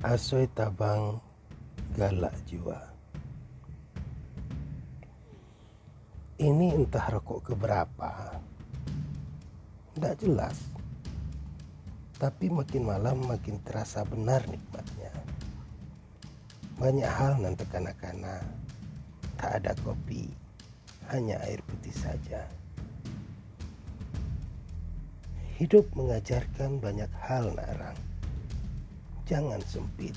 Asoy 0.00 0.48
tabang 0.56 1.20
galak 1.92 2.32
jiwa. 2.48 2.80
Ini 6.40 6.72
entah 6.72 7.04
rokok 7.12 7.52
keberapa. 7.52 8.40
Tidak 9.92 10.14
jelas. 10.24 10.56
Tapi 12.16 12.48
makin 12.48 12.88
malam 12.88 13.28
makin 13.28 13.60
terasa 13.60 14.00
benar 14.08 14.40
nikmatnya. 14.48 15.12
Banyak 16.80 17.10
hal 17.20 17.36
nanti 17.36 17.68
kanak-kanak. 17.68 18.48
Tak 19.36 19.52
ada 19.60 19.76
kopi, 19.84 20.32
hanya 21.12 21.44
air 21.44 21.60
putih 21.60 21.92
saja. 21.92 22.48
Hidup 25.60 25.92
mengajarkan 25.92 26.80
banyak 26.80 27.12
hal 27.20 27.52
narang 27.52 28.00
jangan 29.26 29.60
sempit. 29.64 30.16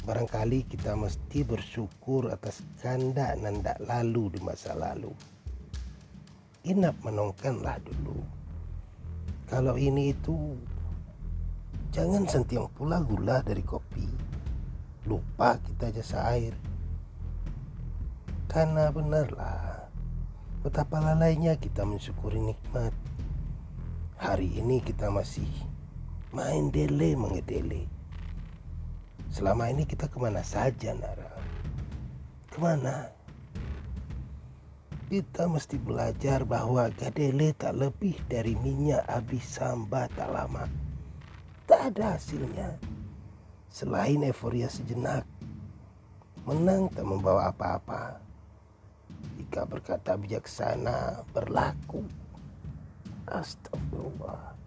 Barangkali 0.00 0.64
kita 0.64 0.96
mesti 0.96 1.44
bersyukur 1.44 2.32
atas 2.32 2.64
ganda 2.80 3.36
nandak 3.36 3.76
lalu 3.84 4.32
di 4.32 4.40
masa 4.40 4.72
lalu. 4.72 5.12
Inap 6.64 6.96
menongkanlah 7.04 7.76
dulu. 7.84 8.20
Kalau 9.44 9.76
ini 9.76 10.12
itu, 10.16 10.56
jangan 11.92 12.24
sentiang 12.24 12.70
pula 12.72 13.04
gula 13.04 13.44
dari 13.44 13.60
kopi. 13.60 14.08
Lupa 15.04 15.60
kita 15.60 15.92
jasa 15.92 16.32
air. 16.32 16.56
Karena 18.48 18.90
benarlah, 18.90 19.86
betapa 20.64 20.98
lalainya 20.98 21.54
kita 21.60 21.86
mensyukuri 21.86 22.40
nikmat. 22.40 22.92
Hari 24.16 24.60
ini 24.60 24.82
kita 24.84 25.08
masih 25.08 25.48
main 26.30 26.70
dele 26.70 27.18
mengedele. 27.18 27.90
Selama 29.30 29.70
ini 29.70 29.86
kita 29.86 30.06
ke 30.06 30.18
mana 30.18 30.42
saja 30.42 30.94
Nara? 30.94 31.34
Ke 32.50 32.58
mana? 32.58 33.10
Kita 35.10 35.50
mesti 35.50 35.74
belajar 35.74 36.46
bahwa 36.46 36.86
gadele 36.94 37.50
tak 37.58 37.74
lebih 37.74 38.14
dari 38.30 38.54
minyak 38.54 39.02
habis 39.10 39.42
samba 39.42 40.06
tak 40.14 40.30
lama. 40.30 40.70
Tak 41.66 41.94
ada 41.94 42.14
hasilnya. 42.14 42.78
Selain 43.70 44.22
euforia 44.22 44.70
sejenak, 44.70 45.26
menang 46.46 46.90
tak 46.94 47.06
membawa 47.06 47.50
apa-apa. 47.50 48.22
Jika 49.34 49.66
berkata 49.66 50.14
bijaksana, 50.14 51.26
berlaku. 51.34 52.06
Astagfirullah. 53.26 54.59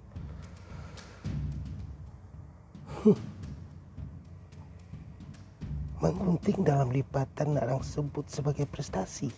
Menggunting 6.04 6.68
dalam 6.68 6.92
lipatan 6.92 7.56
orang 7.56 7.80
sebut 7.80 8.28
sebagai 8.28 8.68
prestasi. 8.68 9.32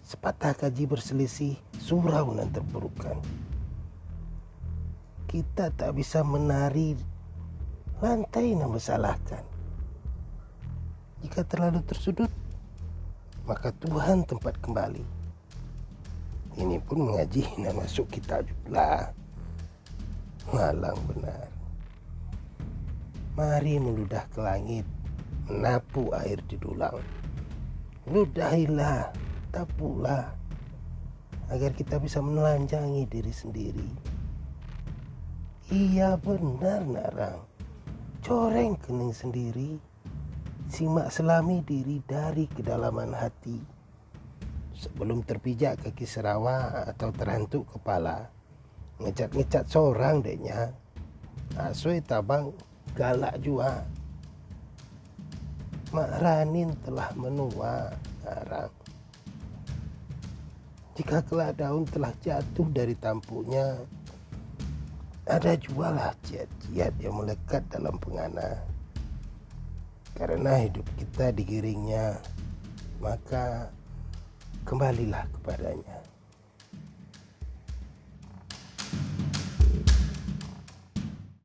Sepatah 0.00 0.56
kaji 0.56 0.88
berselisih, 0.88 1.54
surau 1.76 2.34
dan 2.34 2.50
terburukan. 2.50 3.20
Kita 5.30 5.70
tak 5.76 5.94
bisa 5.94 6.24
menari 6.26 6.98
lantai 8.00 8.56
yang 8.56 8.72
bersalahkan. 8.72 9.44
Jika 11.20 11.44
terlalu 11.44 11.84
tersudut, 11.84 12.32
maka 13.44 13.76
Tuhan 13.76 14.24
tempat 14.24 14.56
kembali. 14.58 15.04
Ini 16.56 16.80
pun 16.82 17.12
mengaji 17.12 17.44
nama 17.62 17.84
masuk 17.84 18.08
kita 18.08 18.40
juga. 18.42 19.12
Malang 20.50 20.98
benar. 21.06 21.59
Mari 23.40 23.80
meludah 23.80 24.28
ke 24.28 24.36
langit, 24.44 24.84
menapu 25.48 26.12
air 26.12 26.44
di 26.44 26.60
dulang. 26.60 27.00
Ludahilah, 28.04 29.16
tapulah, 29.48 30.28
agar 31.48 31.72
kita 31.72 31.96
bisa 31.96 32.20
menelanjangi 32.20 33.08
diri 33.08 33.32
sendiri. 33.32 33.90
Iya 35.72 36.20
benar 36.20 36.84
narang, 36.84 37.40
coreng 38.20 38.76
kening 38.76 39.16
sendiri, 39.16 39.80
simak 40.68 41.08
selami 41.08 41.64
diri 41.64 41.96
dari 42.04 42.44
kedalaman 42.44 43.16
hati. 43.16 43.56
Sebelum 44.76 45.24
terpijak 45.24 45.80
kaki 45.80 46.04
serawa 46.04 46.84
atau 46.92 47.08
terhantuk 47.08 47.64
kepala, 47.72 48.28
ngecat-ngecat 49.00 49.64
seorang 49.64 50.20
deknya, 50.20 50.76
asoi 51.56 52.04
tabang 52.04 52.52
galak 52.94 53.36
juga. 53.42 53.84
Mak 55.90 56.10
Ranin 56.22 56.70
telah 56.86 57.10
menua 57.18 57.90
sekarang. 58.22 58.70
Jika 60.94 61.18
kelak 61.26 61.56
daun 61.58 61.88
telah 61.88 62.12
jatuh 62.20 62.68
dari 62.70 62.94
tampuknya, 62.94 63.82
ada 65.26 65.56
jualah 65.56 66.12
ciat-ciat 66.28 66.92
yang 67.00 67.14
melekat 67.18 67.62
dalam 67.72 67.96
pengana. 67.98 68.60
Karena 70.14 70.60
hidup 70.60 70.84
kita 71.00 71.32
digiringnya, 71.32 72.20
maka 73.00 73.72
kembalilah 74.68 75.24
kepadanya. 75.40 75.98